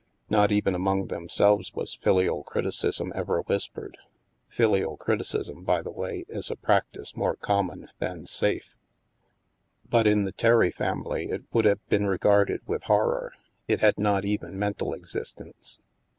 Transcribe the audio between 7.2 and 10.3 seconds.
common than safe. But in STILL WATERS 53